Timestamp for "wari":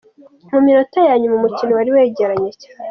1.73-1.89